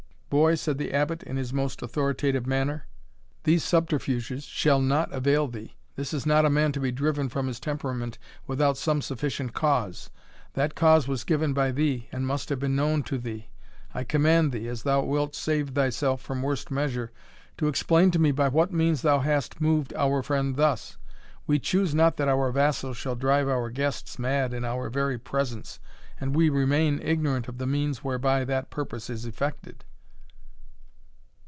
[0.31, 2.87] "Boy," said the Abbot, in his most authoritative manner,
[3.43, 5.75] "these subterfuges shall not avail thee.
[5.97, 8.17] This is not a man to be driven from his temperament
[8.47, 10.09] without some sufficient cause.
[10.53, 13.49] That cause was given by thee, and must have been known to thee.
[13.93, 17.11] I command thee, as thou wilt save thyself from worse measure,
[17.57, 20.95] to explain to me by what means thou hast moved our friend thus
[21.45, 25.81] We choose not that our vassals shall drive our guests mad in our very presence,
[26.21, 29.83] and we remain ignorant of the means whereby that purpose is effected."